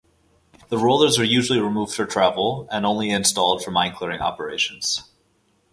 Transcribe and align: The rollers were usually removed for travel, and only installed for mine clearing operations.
The 0.69 0.79
rollers 0.79 1.19
were 1.19 1.23
usually 1.23 1.59
removed 1.59 1.93
for 1.93 2.07
travel, 2.07 2.67
and 2.71 2.87
only 2.87 3.11
installed 3.11 3.63
for 3.63 3.69
mine 3.69 3.93
clearing 3.93 4.19
operations. 4.19 5.03